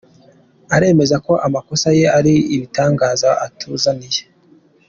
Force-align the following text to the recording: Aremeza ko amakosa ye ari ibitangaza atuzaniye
Aremeza 0.75 1.15
ko 1.25 1.33
amakosa 1.47 1.87
ye 1.97 2.05
ari 2.17 2.33
ibitangaza 2.55 3.29
atuzaniye 3.45 4.21